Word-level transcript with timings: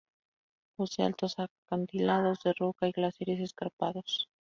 Posee 0.77 1.05
altos 1.05 1.35
acantilados 1.37 2.39
de 2.41 2.53
roca 2.57 2.87
y 2.87 2.91
glaciares 2.91 3.39
escarpados. 3.39 4.27